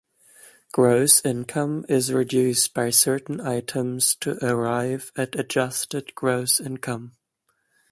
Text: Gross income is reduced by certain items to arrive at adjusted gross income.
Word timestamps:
Gross 0.71 1.23
income 1.23 1.85
is 1.87 2.11
reduced 2.11 2.73
by 2.73 2.89
certain 2.89 3.39
items 3.39 4.15
to 4.15 4.43
arrive 4.43 5.11
at 5.15 5.37
adjusted 5.39 6.15
gross 6.15 6.59
income. 6.59 7.17